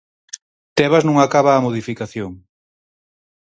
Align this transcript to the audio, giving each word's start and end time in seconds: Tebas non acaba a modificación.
Tebas 0.77 1.03
non 1.07 1.17
acaba 1.19 1.51
a 1.53 1.63
modificación. 1.65 2.31